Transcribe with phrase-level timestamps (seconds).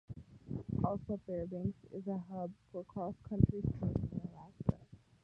[0.83, 4.83] Also, Fairbanks is a hub for cross-country skiing in Alaska.